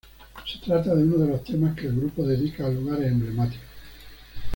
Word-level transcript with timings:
Se 0.51 0.57
trata 0.65 0.95
de 0.95 1.03
uno 1.03 1.19
de 1.19 1.27
los 1.27 1.43
temas 1.43 1.75
que 1.75 1.85
el 1.85 1.95
grupo 1.95 2.25
dedica 2.25 2.65
a 2.65 2.71
lugares 2.71 3.05
emblemáticos. 3.11 3.67